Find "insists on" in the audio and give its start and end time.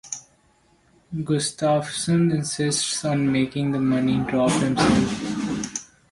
2.31-3.31